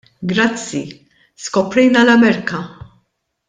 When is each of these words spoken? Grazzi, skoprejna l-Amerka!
Grazzi, 0.29 1.05
skoprejna 1.35 2.01
l-Amerka! 2.03 2.59